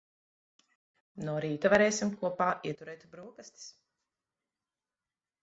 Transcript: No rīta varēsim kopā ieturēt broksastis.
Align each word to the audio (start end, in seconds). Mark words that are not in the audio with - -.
No 1.27 1.35
rīta 1.45 1.71
varēsim 1.73 2.13
kopā 2.23 2.49
ieturēt 2.71 3.05
broksastis. 3.13 3.69